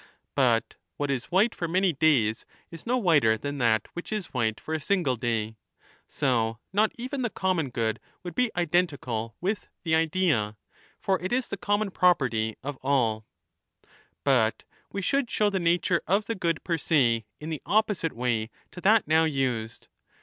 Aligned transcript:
But 0.33 0.73
what 0.97 1.11
is 1.11 1.25
white 1.25 1.53
for 1.53 1.67
many 1.67 1.93
days 1.93 2.43
is 2.71 2.87
no 2.87 2.97
whiter 2.97 3.37
than 3.37 3.59
that 3.59 3.87
which 3.93 4.11
is 4.11 4.33
white 4.33 4.59
for 4.59 4.73
a 4.73 4.79
single 4.81 5.15
day; 5.15 5.49
f 5.49 5.53
so 6.07 6.57
not 6.73 6.91
even 6.95 7.21
the 7.21 7.29
common 7.29 7.69
good 7.69 7.99
would 8.23 8.33
be 8.33 8.49
identical 8.55 9.35
with 9.41 9.67
'the 9.83 9.93
Idea', 9.93 10.57
for 10.99 11.21
it 11.21 11.31
is 11.31 11.49
the 11.49 11.55
common 11.55 11.91
property 11.91 12.55
of 12.63 12.81
allf.^ 12.81 13.25
'5 13.83 13.91
But 14.23 14.63
we 14.91 15.03
should 15.03 15.29
show 15.29 15.51
the 15.51 15.59
nature 15.59 16.01
of 16.07 16.25
the 16.25 16.33
good 16.33 16.63
per 16.63 16.79
se 16.79 17.25
in 17.39 17.51
the 17.51 17.61
opposite 17.67 18.13
way 18.13 18.49
to 18.71 18.81
that 18.81 19.07
now 19.07 19.25
used. 19.25 19.87